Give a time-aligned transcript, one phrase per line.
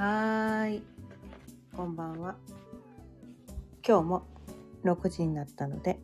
[0.00, 0.82] はーい。
[1.76, 2.34] こんばんは。
[3.86, 4.22] 今日も
[4.82, 5.98] 6時になったので、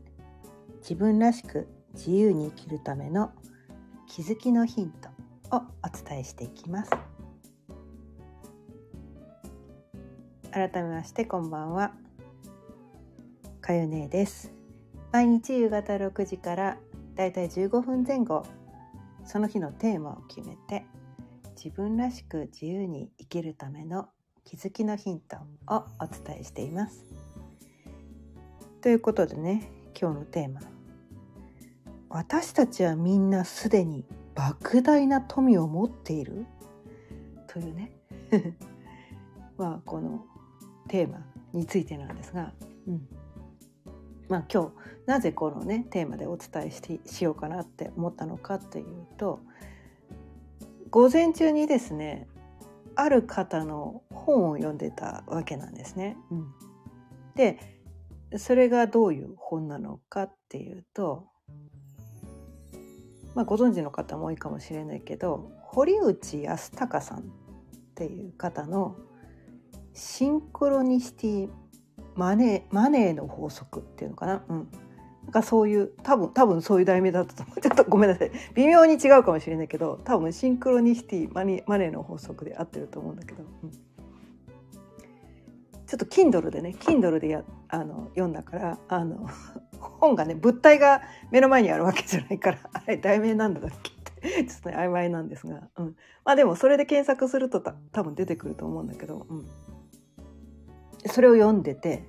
[0.82, 3.32] 自分らしく自由に生きるための
[4.06, 5.08] 気づきのヒント
[5.56, 6.90] をお伝えしていきます。
[10.53, 11.94] 改めましてこんばんは。
[13.63, 14.53] かゆねです。
[15.10, 16.77] 毎日夕方6時から
[17.15, 18.45] だいたい15分前後、
[19.24, 20.84] その日のテーマを決めて、
[21.66, 24.09] 自分らしく自由に生きるための
[24.45, 27.05] 気づきのヒントをお伝えしています。
[28.80, 29.69] ということでね
[30.01, 30.61] 今日のテーマ
[32.09, 34.05] 「私たちはみんなすでに
[34.37, 36.47] 莫大な富を持っている?」
[37.52, 37.91] というね
[39.59, 40.25] まあこの
[40.87, 42.55] テーマについてなんですが、
[42.87, 43.09] うん、
[44.28, 44.73] まあ今日
[45.06, 49.41] なぜこのねテーマでお伝えしてしようかなって思ったのかっていうと
[50.96, 52.27] 午前中にですね
[52.94, 56.16] ある方の本を読んでたわけなんですね。
[56.30, 56.55] うん、
[57.34, 57.58] で
[58.38, 61.27] それがどういう本なのかっていうと、
[63.34, 67.22] まあ、ご存知の方も多いかもしれないけど堀内康隆さんっ
[67.94, 68.97] ていう方の
[69.92, 71.50] 「シンクロニシティ
[72.14, 74.69] マネーマネーの法則」っていうのかな、うん、
[75.27, 77.60] なんかそういう多分多分そういう題名だったと思う。
[77.60, 78.30] ちょっとごめんなさい。
[78.55, 89.28] 微妙に違うかもしれないけど多分シンクロニシティマネマネーの法則で合ってると思うんだけど、うん、ちょっと Kindle でね Kindle でやあの読んだからあの
[89.80, 99.47] 本がね物体が目の前にあるわけじゃないから あれ題名なんだっけってちょっとね曖昧なんですが、うん、まあでもそれで検索するとた多分出てくると思うんだけど、うん、
[101.06, 102.04] それを読んでて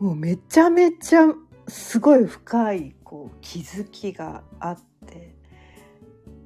[0.00, 1.26] もうめちゃめちゃ
[1.70, 5.34] すごい深いこう気づきがあって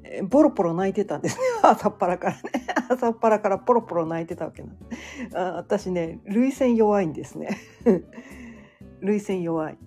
[0.05, 1.42] えボロポロ泣いてたんですね。
[1.62, 2.42] 朝っぱらからね。
[2.89, 4.86] 朝っぱらからポロポロ泣いてたわけなんで。
[5.34, 7.48] あ私ね涙腺弱いんですね。
[9.00, 9.78] 涙腺弱い。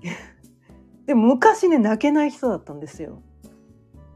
[1.05, 3.21] でも昔ね泣けない人だったんですよ。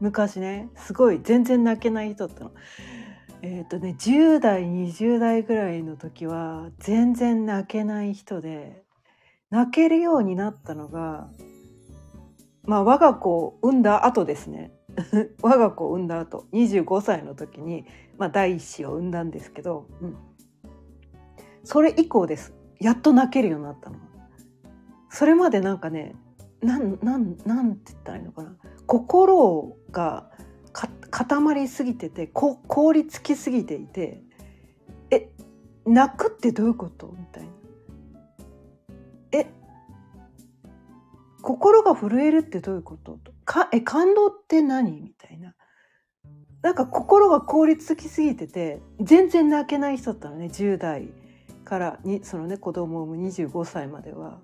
[0.00, 2.50] 昔ねすごい全然泣けない人だったの。
[3.42, 8.82] えっ、ー、とね10代20代ぐらいの時は全然泣けない人で
[9.52, 11.28] 泣けるようになったのが
[12.64, 14.72] まあ我が子を産んだ後ですね。
[15.42, 16.46] 我が子を産んだ後。
[16.52, 17.84] 25歳の時に、
[18.18, 20.16] まあ、第一子を産んだんですけど、うん、
[21.64, 22.54] それ以降です。
[22.80, 23.96] やっと泣けるようになったの。
[25.10, 26.14] それまでなんかね
[26.62, 28.56] なんなんなんて言ったらいいのかな。
[28.86, 30.30] 心が
[31.10, 34.22] 固まりすぎててこ凍りつきすぎていて
[35.10, 35.30] え
[35.84, 37.08] 泣くってどういうこと？
[37.18, 37.61] みたいな。
[41.42, 43.18] 心が震えるってどういうこと？
[43.44, 45.00] かえ感動って何？
[45.00, 45.54] みたいな。
[46.62, 51.08] なんか心が凍りつきすぎてて全然泣けない人だったのね10代
[51.64, 54.38] からにそのね子供を産む25歳までは。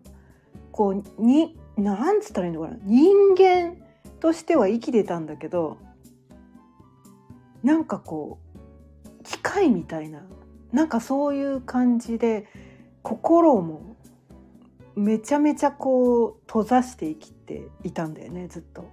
[0.72, 2.76] こうになんつったらいいのかな？
[2.84, 3.76] 人間
[4.20, 5.78] としては生きてたんだけど
[7.62, 8.38] なんかこ
[9.20, 10.22] う機械みたいな
[10.72, 12.46] なんかそういう感じで
[13.02, 13.96] 心も
[14.98, 18.90] めちゃめちゃこう閉ざして生きていたんだよねずっと。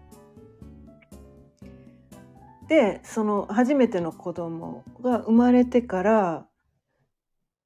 [2.68, 6.48] でその初めての子供が生まれてから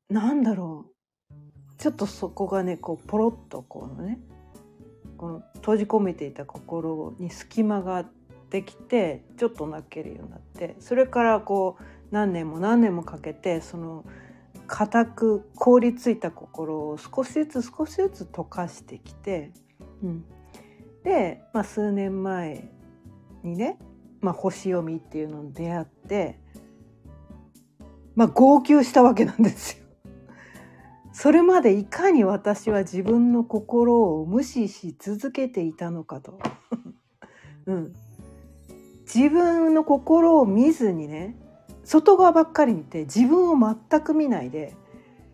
[0.09, 0.85] なんだろ
[1.31, 1.33] う
[1.77, 4.19] ちょっとそこがねこうポロッとこのね
[5.17, 8.05] この閉じ込めていた心に隙間が
[8.49, 14.05] できてちょっと泣けるようになってそれからこう何年も何年もかけてその
[14.69, 19.51] 固く凍りついた心を少しずつ少しずつ溶かしてきて、
[20.03, 20.23] うん、
[21.03, 22.69] で、まあ、数年前
[23.43, 23.79] にね、
[24.21, 26.39] まあ、星読みっていうのに出会って、
[28.15, 29.85] まあ、号泣したわけなんですよ。
[31.11, 36.39] それまでいかに私は自分の心を無視し続けていたのかと。
[37.65, 37.93] うん、
[39.13, 41.35] 自分の心を見ずにね
[41.89, 44.75] 外側ばっかり見て自分を全く見ないで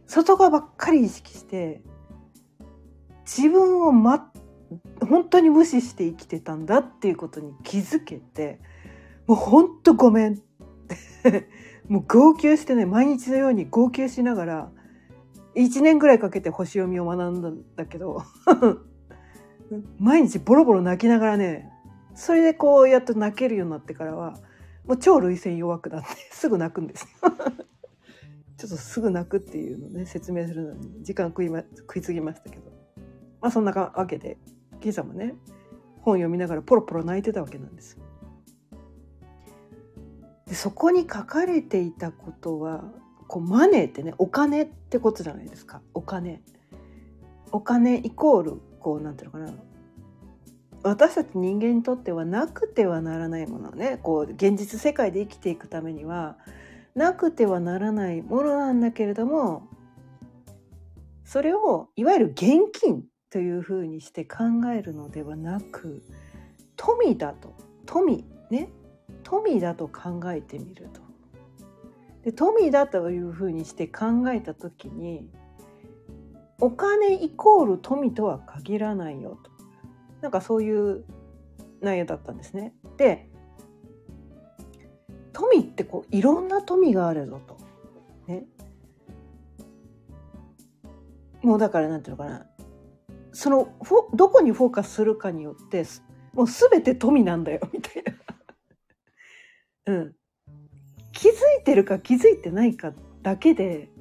[0.07, 1.81] 外側ばっかり意識して
[3.25, 4.31] 自分を、ま、
[5.05, 8.61] 本当に無視して生きてたんだっていうことに気づけて
[9.27, 10.37] もう本当ごめんっ
[11.23, 11.49] て
[11.89, 14.71] もう号泣してね毎日のように号泣しながら
[15.55, 18.23] 1年ぐらいかけて星読みを学んだんだけど
[19.99, 21.69] 毎日ボロボロ泣きながらね
[22.13, 24.35] それでこうやっと泣けるようになってからは
[24.87, 27.29] もう超涙腺弱くなって すぐ泣くんですよ。
[28.57, 32.71] ちょっとすぐ泣くっていうのね説明するのに時間食い,、ま、食いすぎましたけど。
[33.41, 34.37] まあそんなわけで
[34.81, 35.35] 今朝もね
[36.01, 37.99] 本読みながらポロポロ泣いてたわけなんです
[40.47, 42.91] でそこに書かれていたことは
[43.27, 45.81] こうマネーってねお金ってことじゃないですか。
[45.93, 46.41] お金。
[47.51, 49.53] お金イコールこうなんていうのかな。
[50.85, 53.99] 私たち人間にとってはなくてはならないものね。
[54.03, 56.37] こう現実世界で生きていくためには
[56.93, 59.67] なくてはならないものなんだけれども
[61.23, 66.03] それをいわゆる現金というふうにして考えるのではなく
[66.75, 67.55] 富だと。
[67.87, 68.69] 富ね。
[69.23, 71.01] 富だと考えてみると。
[72.21, 75.31] で富だというふうにして考えた時に
[76.59, 79.54] お金イコール富とは限らないよと。
[80.25, 81.05] なんかそういう
[81.81, 82.73] 内容だったんですね。
[82.97, 83.29] で
[85.33, 87.57] 富ってこういろんな富があるぞと。
[88.25, 88.47] ね。
[91.43, 92.47] もうだからなんていうのかな
[93.33, 93.67] その
[94.15, 95.85] どこにフォーカスするかによって
[96.33, 98.03] もう全て富なんだよ みたい
[99.85, 99.93] な。
[99.93, 100.15] うん。
[101.11, 103.91] 気づいてるか気づいてないかだけで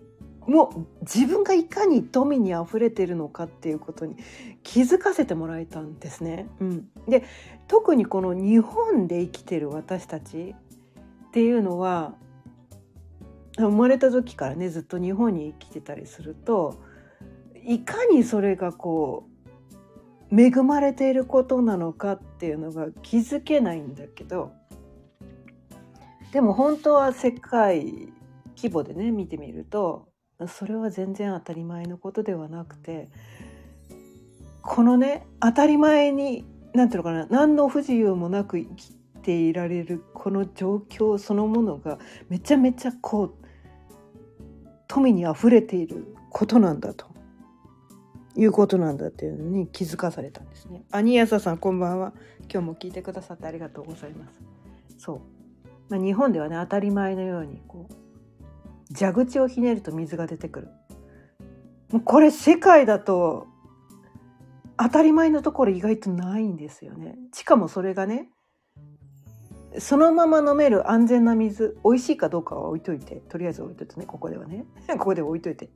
[0.46, 4.16] もう自分がいかに富にあふれてるのかっていうことに
[4.62, 6.48] 気づかせてもらえたんですね。
[6.60, 7.24] うん、で
[7.66, 10.54] 特にこの日本で生きてる私たち
[11.28, 12.14] っていうのは
[13.56, 16.80] 生まれた時からねずっと日本に生きてたりすると
[17.64, 19.28] いかにそれがこ
[20.30, 24.52] う恵まれていることなのかっていうのが気づけないんだけど
[26.32, 28.12] でも本当は世界
[28.56, 30.08] 規模でね見てみると
[30.48, 33.08] それは全然当たり前のことではなくて
[34.62, 38.92] このね当たり前に何ていうのかな何の不自由もなく生き
[39.22, 41.98] ていられるこの状況そのものが
[42.28, 43.34] めちゃめちゃこう
[44.88, 47.06] 富にあふれていることなんだと
[48.36, 50.82] いうことなんだっていうのに気づかされたんですね。
[50.90, 52.12] アニヤサさんこんばんは。
[52.52, 54.42] 今日も聞いてくださってありがとうございます。
[54.98, 55.20] そう。
[55.88, 58.03] まあ、日本ではね当たり前のようにこう
[58.92, 60.68] 蛇口をひねると水が出てくる。
[61.90, 63.46] もうこれ世界だと
[64.76, 67.16] 当たり前のところ意外とないんですよね。
[67.32, 68.28] しかもそれがね
[69.78, 74.64] そのまま飲める安全な水美味しいかどうかは置いといてとりあえず置いといてねここではね。
[74.98, 75.68] ここで置いといて。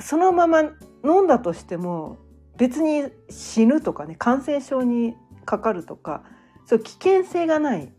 [0.00, 0.60] そのまま
[1.04, 2.18] 飲んだとしても
[2.56, 5.14] 別に死ぬとかね感染症に
[5.44, 6.24] かかるとか
[6.66, 7.92] そう危険性がない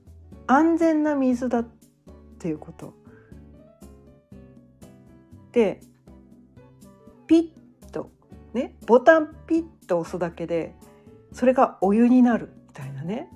[0.45, 1.67] 安全な水だっ
[2.37, 2.93] ていうこと。
[5.55, 5.79] で
[7.27, 7.53] ピ
[7.87, 8.11] ッと
[8.53, 10.75] ねボタンピッと押すだけで
[11.31, 13.29] それがお湯になるみたいなね。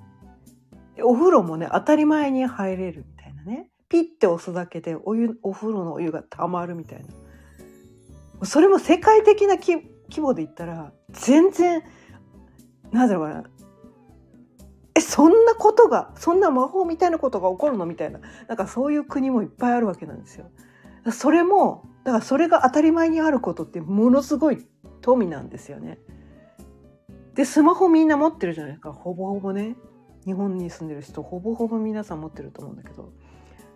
[1.02, 3.70] お風呂もね当たり前に入れるみたいなね。
[3.88, 8.46] ピッて押すだけでお湯お風呂のお湯がたまるみたいな。
[8.46, 9.82] それも世界的な規
[10.18, 11.82] 模で言ったら全然
[12.92, 13.44] なんだろうな。
[14.94, 17.86] えそんなことがそんな魔法みたいなことが起こるの？
[17.86, 18.20] みたいな。
[18.46, 20.50] なんかそういう国もいっぱいあるわけなんですよ。
[21.10, 24.66] それもだからそれが当たり前にあることってものすごい
[25.00, 25.98] 富なんですよね。
[27.34, 29.76] でスマホみんな持ってるじゃないですかほぼほぼね
[30.26, 33.12] 日本に住んでる人ほぼほぼ皆さん持ってると思うんだけど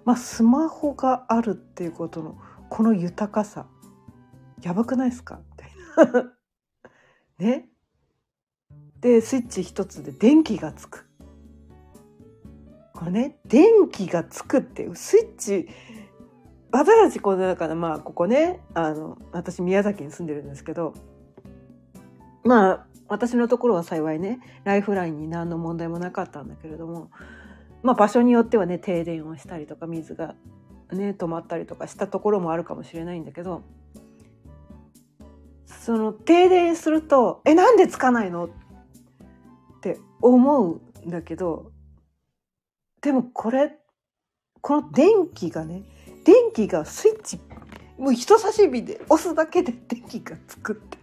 [0.05, 2.37] まあスマホがあるっていうことの
[2.69, 3.67] この豊かさ
[4.63, 5.41] やばくないですか？
[5.41, 6.33] みたいな。
[7.39, 7.69] ね。
[9.01, 11.07] でスイッチ一つで電気がつく。
[12.95, 15.69] これね電気がつくってスイッチ
[16.77, 20.93] 私たちこのだからまあここねあの私宮崎に住んでるんですけど
[22.43, 27.13] まあ私のところは幸いねライフラインに何の問題もなかったんだけれども
[27.85, 30.35] まあ場所によってはね停電をしたりとか水が
[30.91, 33.63] ね止まったりとかしたところもあるかもしれないんだけど
[35.67, 38.49] その停電すると「えなんでつかないの?」っ
[39.81, 41.71] て思うんだけど
[43.01, 43.79] でもこれ
[44.61, 45.85] この電気がね
[46.25, 47.39] 電気がスイッチ
[47.99, 50.99] もう人差し指で押すだけで電気がつくって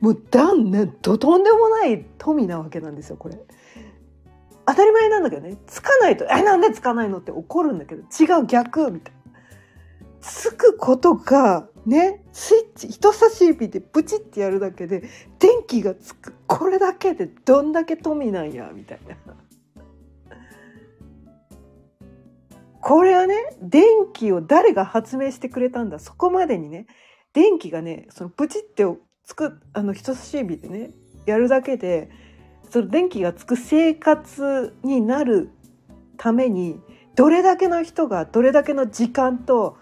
[0.00, 3.38] もうだんねととんでもない富なわけなんですよこれ。
[4.66, 9.18] 当たり前なんだけどねつかないと「えなんでつかないの?」って怒るんだけど違う逆みたいな。
[10.20, 15.04] つくことがねスイッチ人差し指でブチってやるだけで
[15.38, 19.16] 電気がつくこれだけでどんだけ富なんやみたいな。
[22.88, 26.86] これはね電気を誰が発明してくれたんだそこまでにね
[27.34, 28.82] 電気がねそのプチって
[29.26, 30.92] つくあの人差し指でね
[31.26, 32.08] やるだけで
[32.70, 35.50] その電気がつく生活になる
[36.16, 36.80] ために
[37.14, 39.76] どれだけの人がどれだけの時間と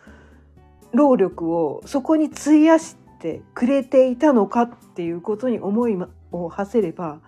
[0.92, 5.96] 労力をそこに費やしてくれていたのかっていうことに思い
[6.32, 7.20] を馳せれば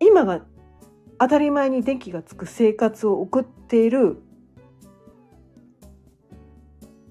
[0.00, 0.40] 今が
[1.20, 4.25] 当たり前に電気がつく生活を送っている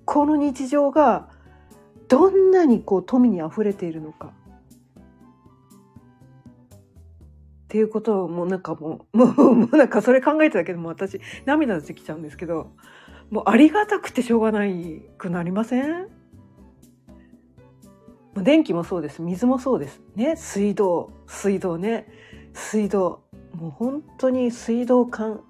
[0.06, 1.30] この日常が
[2.08, 4.32] どんなにこう富にあふれているのか。
[7.66, 12.72] っていうことをもうなんかもう もうもうなんかそれ考えてたけども私涙出てきちゃうんですけど
[13.32, 16.08] もうありがたくてしょうがないくなりません？
[18.38, 19.22] 電気もそうです。
[19.22, 20.02] 水もそうです。
[20.16, 20.36] ね。
[20.36, 22.08] 水道水道ね。
[22.54, 23.24] 水道。
[23.54, 25.42] もう本当に水道管。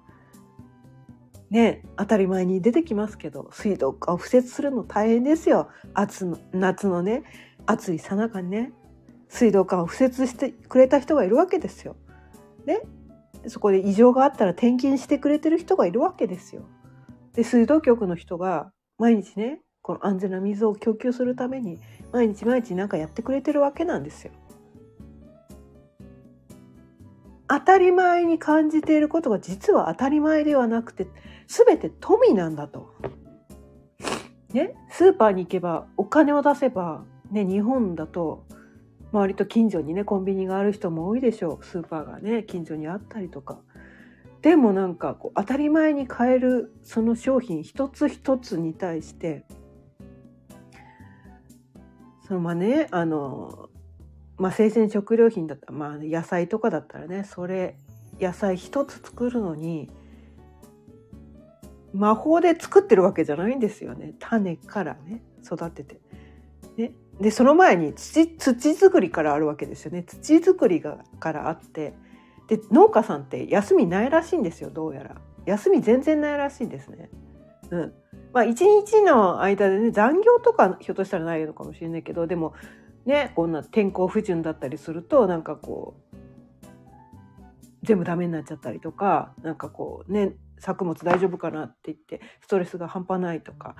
[1.50, 7.22] ね当たり前に出てきますけど水道管を敷設するの大変ですよ夏の夏のね
[7.66, 8.72] 暑いさなかにね
[9.28, 11.96] 水道管を敷設してくれた人がいるわけですよ。
[12.64, 12.80] ね
[13.48, 16.62] そこで異常があったら点検してくれてる人がいるわけですよ。
[17.34, 21.78] で水道局の人が毎日ねこの安全な水を供給するために
[22.12, 24.32] 毎日毎日何かやってくれてるわけなんですよ。
[27.48, 31.06] 当たり前に感じていることが実は当たり前ではなくて
[31.46, 32.92] 全て富なんだと。
[34.52, 38.46] ね、スーパーに行けばお金を出せば、ね、日本だと
[39.12, 43.58] 割と近所にねコンビニがある人も多いでしょうスーパーがね近所にあったりとか。
[44.42, 49.44] でもなんかこう当たり前に買えるその商品一つ一つに対して
[52.28, 53.70] そのまあねあの
[54.36, 57.76] まあ生鮮食料品だったらまあ野菜とかだったらねそれ
[58.20, 59.90] 野菜一つ作るのに
[61.96, 64.14] 魔法で作ってるわけじゃないんですよね。
[64.18, 66.00] 種からね育てて。
[66.76, 70.02] ね、でその前に土土作りからあるわけですよね。
[70.02, 71.94] 土作りがからあって。
[72.48, 75.16] で農家さんって休みないらしいんですよどうやら。
[75.46, 77.10] 休み全然ないらしいんですね。
[77.70, 77.92] うん。
[78.32, 78.64] まあ、日
[79.02, 82.52] の間でね残業とかひょっとしたらないのかもしれないけどでも
[83.06, 86.16] ねこんな天候不順だったりするとなんかこう
[87.82, 93.76] 全部ダメになっちゃったりとかなんかこうね作物大丈夫かなって言ってストレスが半端ないとか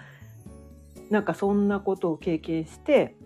[1.10, 3.16] なんかそんなことを経験して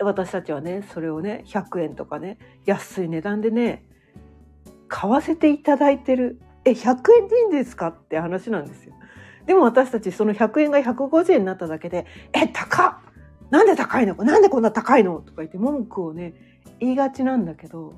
[0.00, 3.84] 私たちはねそれをね100円とかね安い値段でね
[4.88, 8.94] 買わせていただいてるえ100円でいいんですかって話なんですよ。
[9.46, 12.94] でも私たちその100円が150円になっただけで「え高っ
[13.50, 14.14] なんで高いの？
[14.16, 16.34] なんでこんな高いの?」とか言って文句をね
[16.80, 17.94] 言いがちなんだけど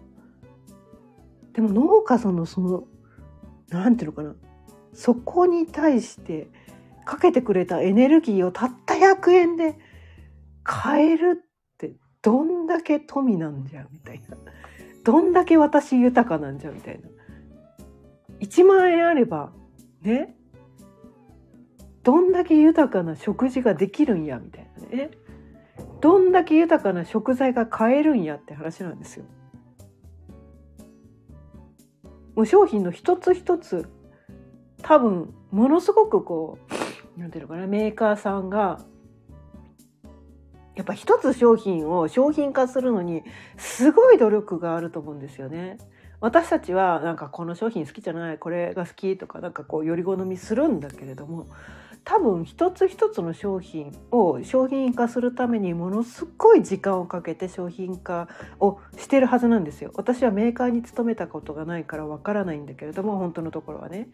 [1.54, 2.84] でも農家さんのその
[3.70, 4.34] 何ていうのかな。
[4.92, 6.48] そこに対して
[7.04, 9.78] かけてくれたエネルギーをたった100円で
[10.64, 14.36] 買えるってどんだけ富なんじゃみたいな。
[15.04, 17.08] どんだけ私豊かなんじゃみたいな。
[18.40, 19.52] 1万円あれば
[20.02, 20.36] ね
[22.02, 25.10] どんだけ豊かな食事ができるんやみたいなね。
[26.00, 29.24] どんだけ豊かな食材が買えるんやって話なんですよ。
[32.38, 33.88] もう商品の一つ一つ
[34.82, 36.56] 多分ものすごくこ
[37.16, 38.78] う何ていうのかなメーカーさんが
[40.76, 43.24] やっぱ一つ商品を商品化するのに
[43.56, 45.78] すごい努力があると思うんですよね。
[46.20, 51.48] 私たちはなんかこの商品好きじゃないこれが好きとかなんかこうより好みするんだけれども
[52.08, 58.28] 多分一つ一つの商品を商品化するためにものすごい時間をかけて商品化
[58.60, 59.92] をしてるはずなんですよ。
[59.94, 64.08] 私はメーカーに勤めたことがないからわからないんだけれども本当のところはね。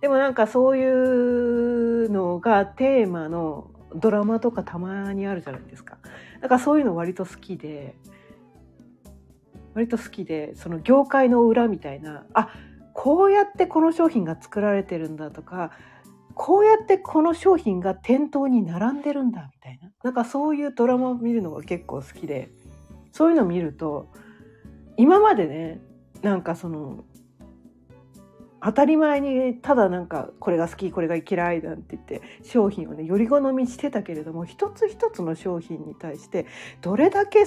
[0.00, 5.98] でもなんかそういうのがテーマのドラマとかたまにあるじゃないですか。
[6.40, 7.96] だからそういうの割と好きで
[9.74, 12.48] 割と好きでその業界の裏みたいなあ
[12.94, 15.72] こうやってこの商品が作られてるんだとか
[16.42, 19.90] こうやってこの商品が店頭に並んでるんだみたいな。
[20.02, 22.48] なんかそういうドラマを見るのが結構好きで。
[23.12, 24.08] そういうのを見ると
[24.96, 25.82] 今までね
[26.22, 27.04] なんかその
[28.62, 36.46] 当たり前にただなんかこれが好きこれが嫌いなんて言って商品をねより好みしてたけれども一つ一つの商品に対して
[36.80, 37.44] どれだけ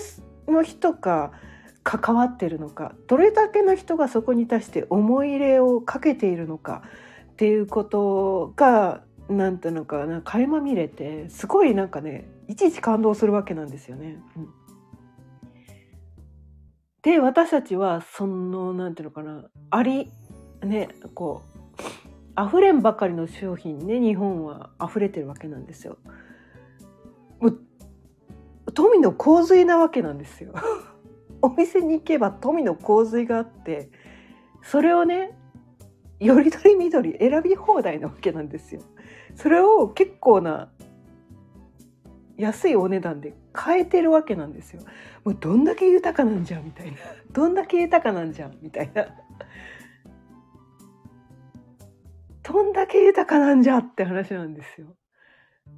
[0.47, 1.31] の人が
[1.83, 6.83] 関わってるのかどれだけの人がそこに対して思い入れをかけているのか
[7.43, 14.17] っていうことがなんていうのかな垣間見れてすごいなんかねいちいち感動するわけなんですよね。
[14.37, 14.47] うん、
[17.01, 20.09] で私たちはそのなんていうのかなあり
[20.61, 21.41] ねこ
[22.37, 25.97] う溢れんばかりの商品ね日本は溢れてるわけなんですよ。
[27.41, 30.53] もう富の洪水なわけなんですよ。
[31.43, 33.89] お店に行けば富の洪水があって
[34.61, 35.37] それをね
[36.19, 38.81] よりどりみどり選び放題なわけなんですよ。
[39.35, 40.69] それを結構な
[42.37, 44.81] 安いお値段で買えてるわけなんですよ。
[45.23, 46.97] もうどんだけ豊かなんじゃんみたいな。
[47.31, 49.07] どんだけ豊かなんじゃんみたいな。
[52.43, 54.87] どんだけ豊かなんじゃって話なんですよ。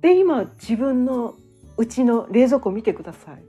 [0.02, 1.36] で今自分の
[1.78, 3.44] うちの冷蔵庫見てください。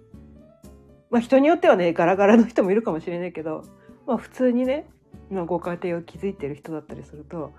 [1.10, 3.62] まあ人によってはねガラガラの人もいるかもしれないけど、
[4.06, 4.86] まあ、普通にね
[5.30, 7.52] 今ご家庭を築いてる人だったりすると、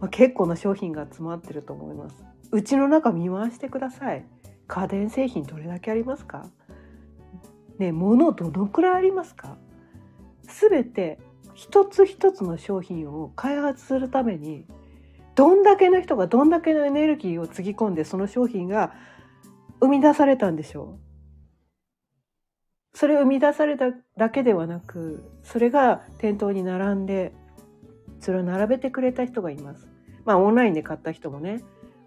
[0.00, 2.24] まあ、結構な商品が詰まってると思います。
[2.52, 4.24] うちの中見回してください。
[4.66, 6.46] 家電製品どれだけありますか？
[7.78, 9.56] ね物どのくらいありますか？
[10.42, 11.18] 全て
[11.54, 14.64] 一つ一つの商品を開発するために
[15.34, 18.92] どんだけの人がどんだけのエネルギーをつぎ込んでその商品が
[19.80, 21.05] 生み出されたんでしょう
[22.96, 27.34] それを生み出されただけではなくそれが店頭に並んで
[28.20, 29.86] それを並べてくれた人がいます。
[30.24, 31.62] まあオンラインで買った人もね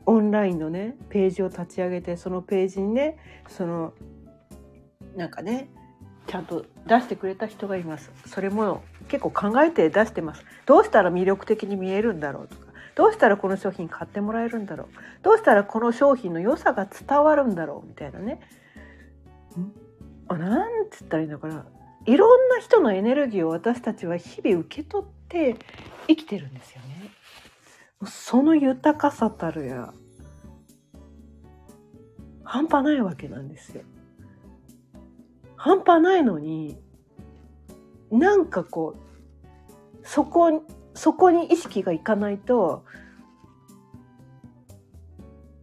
[0.07, 3.17] オンラインのねページを立ち上げてそのページにね
[3.47, 3.93] その
[5.15, 5.69] なんかね
[6.25, 8.11] ちゃんと出してくれた人がいます。
[8.25, 10.43] それも結構考えて出してます。
[10.65, 12.65] どうしたら魅力的に見えるんだろうとか
[12.95, 14.87] どうしたらこの商品買ってもらえるんだろう
[15.21, 18.39] どうしたらこの商品の良さが伝わるんだろうみたいなね。
[20.29, 21.65] あなんつったらいいのかな
[22.05, 25.55] いろんな人のエネルギーを私たちは日々受け取って
[26.07, 27.11] 生きてるんですよね。
[28.07, 29.93] その豊かさたるや
[32.43, 33.83] 半端ないわけなんですよ。
[35.57, 36.77] 半端ないのに
[38.09, 42.85] なんかこうそこそこに意識がいかないと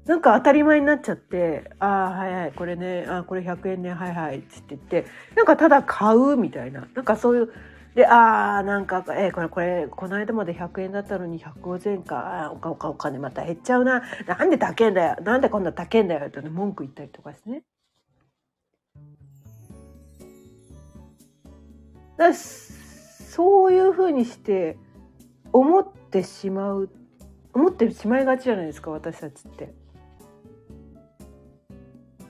[0.06, 6.86] なんか当たり前になっちゃって「ああはいはいこれねあこれ100円ねはいはい」って言ってなんかただ買うみたいな。
[6.94, 7.52] なんかそういう
[7.96, 12.54] でああなんかえー、これこれこの間まで100円だったのに150円か。
[12.62, 14.02] おお金また減っちゃうな。
[14.26, 15.16] なんで高えんだよ。
[15.22, 16.26] なんでこんな高えんだよ。
[16.26, 17.62] って文句言ったりとかしてね。
[22.18, 24.78] だそういうふうにして
[25.52, 26.90] 思ってしまう
[27.54, 29.85] 思ってしまいがちじゃないですか私たちって。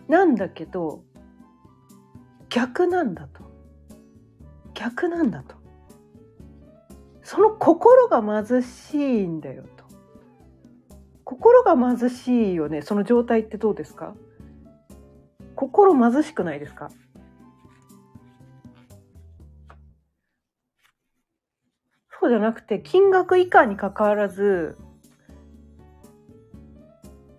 [0.08, 1.04] なんだけど
[2.48, 3.44] 逆なんだと。
[4.74, 5.56] 逆なんだと。
[7.22, 9.84] その心が貧しいんだよと。
[11.24, 12.82] 心が貧しいよね。
[12.82, 14.14] その状態ってどうですか？
[15.56, 16.90] 心貧しくないですか？
[22.20, 24.78] そうじゃなくて金額以下にかかわらず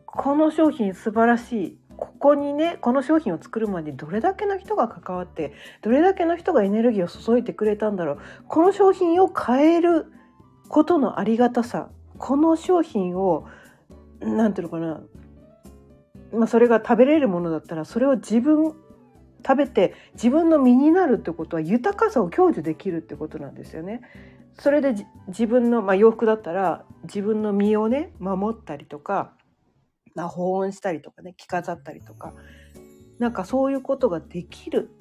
[0.06, 1.80] この商品素晴らしい。
[1.98, 10.06] ここにねこの商品を作るまでどれだけの人が関わってどれだけの人がエネルギーを注いでくれたんだろうこの商品を変える
[10.70, 13.48] ことのありがたさこの商品を
[14.20, 15.02] 何ていうのかな、
[16.34, 18.76] まあ、それが食べれるものだったらそれを自分
[19.46, 24.02] 食べて自分の身になるってことは豊かさを享受できるってことなんですよね。
[24.60, 24.96] それで
[25.28, 29.32] 自分の、まあ、洋服だったら自分の身をね守ったりとか
[30.18, 32.34] まあ、保温したりとかね着飾ったりとか。
[33.20, 34.92] なんかそういうことができる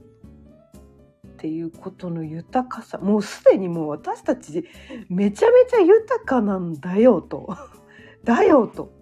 [1.27, 2.99] っていうことの豊かさ。
[2.99, 4.67] もうすでにもう私たち
[5.09, 7.49] めちゃめちゃ豊かなんだよと。
[8.25, 8.93] だよと。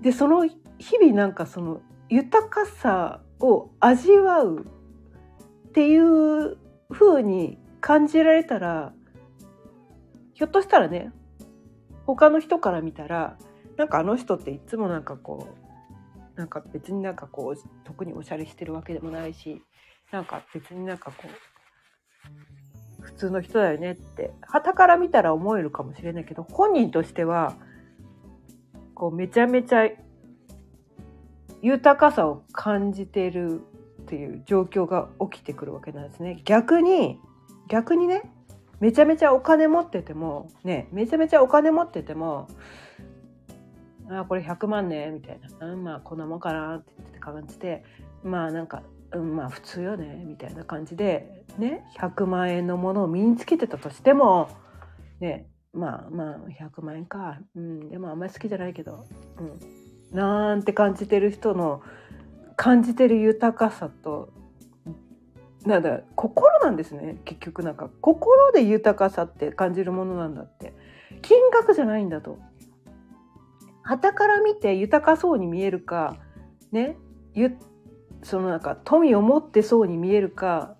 [0.00, 4.66] でその日々なんかその豊かさを味わう
[5.68, 6.58] っていう
[6.90, 8.92] 風に感じられたら
[10.34, 11.12] ひょっとしたらね
[12.04, 13.38] 他の人から見たら
[13.82, 15.48] なんかあの人っていつもなんかこ
[16.36, 19.60] うなんか別になんかこう特におしゃれしてるわけでもないし
[20.12, 21.24] なんか別になんかこ
[23.00, 27.56] う普通の人だよねって旗から見たら思えるかもしれないけど本人としては
[28.94, 29.88] こうめちゃめちゃ
[31.60, 33.62] 豊かさを感じてる
[34.02, 36.40] っていう状況が起きてくるわけなんですね。
[36.44, 37.18] 逆に
[37.68, 38.30] 逆にね
[38.78, 42.46] めちゃめちゃお金持っててもねめちゃめちゃお金持ってても
[44.20, 47.84] あこれ100万ねみたいな、うん、まあこんなもんかなって言って感じで
[48.22, 54.48] まあなんか、うん、まあ普通よねみたいな感じでね100万円のものを身につけてたとしても
[55.20, 59.06] ねまあまあ100万円か、うん、でもあんまり好きじゃないけど、
[60.10, 61.82] うん、なんて感じてる人の
[62.56, 64.32] 感じてる豊かさと
[65.64, 67.88] なんだ心なんですね結局なんか。
[68.00, 70.72] 心で豊かさって感じるものなんだって。
[71.20, 72.38] 金額じゃないんだと。
[73.82, 76.16] 旗から見て豊かそうに見えるか
[76.70, 76.96] ね？
[78.22, 80.76] そのなんか富を持ってそうに見えるか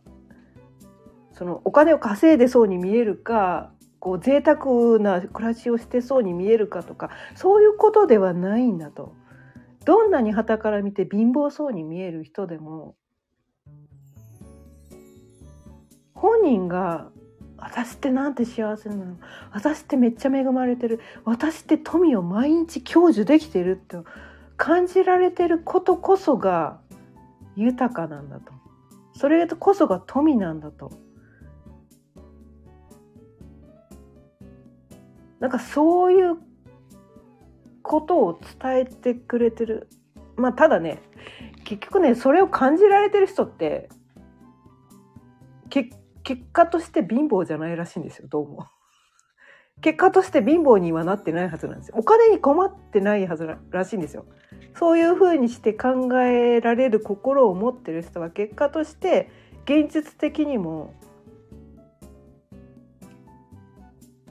[1.32, 9.14] そのお金を稼いでそうに見えるかこう贅沢な暮らしをしてそうに見えるかとかそういうことではないんだと。
[9.84, 12.94] どんなに旗から見て貧乏そうに見える人でも
[16.14, 17.10] 本人が
[17.64, 19.16] 私ってなんて幸せなの？
[19.52, 21.00] 私ってめっちゃ恵まれてる。
[21.24, 23.96] 私って富を毎日享受できてるって
[24.56, 26.80] 感じられてることこそが
[27.54, 28.52] 豊かなんだと。
[29.14, 30.90] それこそが富なんだと。
[35.38, 36.36] なんかそういう
[37.82, 39.88] ことを伝えてくれてる。
[40.36, 41.00] まあただね
[41.64, 43.88] 結局ねそれを感じられてる人って
[45.70, 48.66] 結結果として貧乏じゃないらしいんですよどうも。
[49.80, 51.96] 結果として貧乏にはなってないはずなんですよ。
[51.98, 54.26] お金に困ってないはずらしいんですよ。
[54.74, 59.30] そういうふうにして考えられる心を持ってる人は結果として
[59.64, 60.94] 現実的にも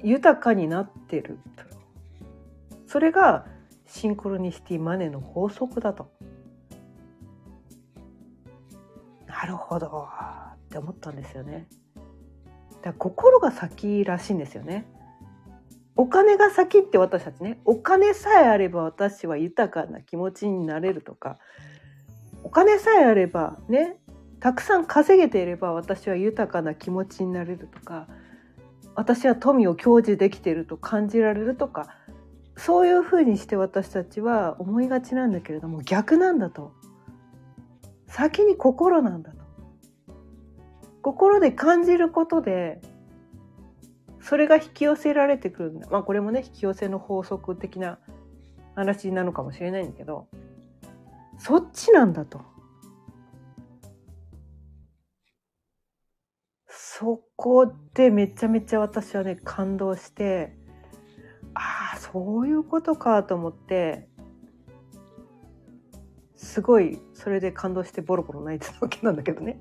[0.01, 1.38] 豊かになってる
[2.88, 3.45] それが
[3.86, 6.12] シンクロニシティマネーの法則だと。
[9.27, 10.08] なるほど
[10.65, 11.67] って思ったんですよね。
[12.82, 14.86] だ心が先らしいんですよね。
[15.96, 21.38] お金が先って私たちねお金さえあれば私は豊かな気持ちになれるとか
[22.44, 23.98] お金さえあればね
[24.39, 28.08] たくさん稼げていれば私は豊かな気持ちになれるとか
[28.96, 31.88] 私は富を享受できていると感じられるとか
[32.58, 36.74] そういうふうにして私たちは思いがちなんだけれども逆なんだと
[38.08, 39.40] 先に心なんだと
[41.02, 42.82] 心で感じることで
[44.20, 47.98] それが引き寄せられてくるんだまあこれもね引き寄せの法則的な
[48.76, 50.28] 話なのかもしれないんだけど
[51.38, 52.42] そっちなんだと。
[56.68, 60.56] そこでめちゃめちゃ私はね感動して
[61.56, 64.08] ああそういうことかと思って
[66.36, 69.60] すごいそれで感動してボロボロ泣いてたわけなんだけどね。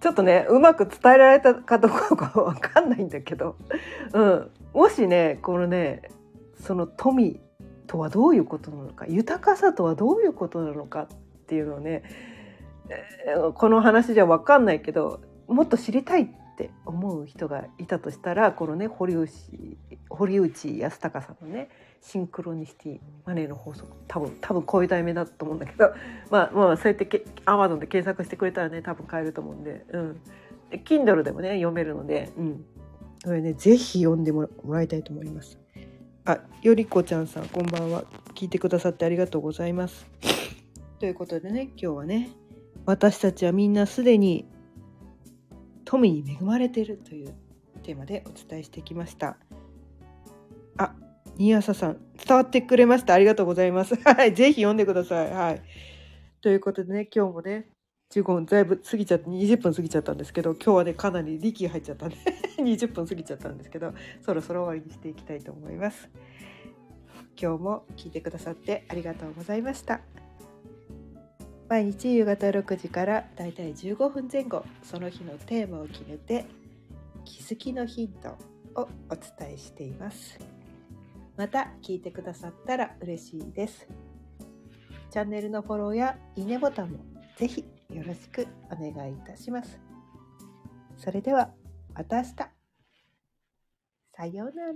[0.00, 3.56] ちょっとねうまく伝えられたかどうかわかんないんだけど、
[4.12, 6.02] うん、もしねこのね
[6.60, 7.40] その富
[7.86, 11.06] とはどういうことなのか豊かさとはどういうことなのかっ
[11.46, 12.02] ていうのをね
[13.54, 19.30] この話じゃ分かんないけどもっと知りたいって思う人がいたとしたらこのね堀内
[20.08, 23.90] 堀内康隆さんのねシンクロニシティマネーの法則。
[24.06, 25.92] 多分多分こういう題名だと思うんだけど。
[26.30, 29.84] まあまあそうやってアマゾンで検索してくれたらね多分買えると思うんで。
[29.92, 30.20] うん。
[30.70, 32.30] で Kindle でもね読めるので。
[32.36, 32.64] うん。
[33.24, 35.58] これねぜひ読んでもらいたいと思います。
[36.24, 38.04] あよりこちゃんさんこんばんは。
[38.34, 40.06] 聞いてくださってありがとうございます。
[41.00, 42.30] ということでね今日はね
[42.84, 44.46] 私たちはみんなすでに
[45.84, 47.34] 富に恵まれているという
[47.82, 49.38] テーマでお伝えしてきました。
[50.76, 50.94] あ
[51.38, 53.14] 新朝さん、伝わってくれました。
[53.14, 53.94] ありがとうございます。
[54.02, 54.34] はい。
[54.34, 55.30] ぜひ読んでください。
[55.30, 55.62] はい。
[56.40, 57.68] ということでね、今日もね、
[58.10, 62.16] 15分だいぶ過ぎちゃって、20分過ぎちゃったんですけど、今日はね、かなり力入っちゃったんで
[62.58, 66.10] 20分過ぎちゃったんですけど、そろそろ終わりにしていきたいと思います。
[67.40, 70.00] 今日も聞いてくださってありがとうございました。
[71.68, 76.46] 毎日夕方6時からだいたい15分前後、その日のテーマを決めて、
[77.24, 78.30] 気づきのヒント
[78.74, 80.40] をお伝えしています。
[81.38, 83.86] また聞いてくださったら嬉しいです。
[85.08, 86.98] チャンネルのフォローやいいねボタンも
[87.36, 89.80] ぜひよろしくお願いいたします。
[90.96, 91.54] それでは
[91.94, 92.34] また明日。
[94.16, 94.72] さようなら。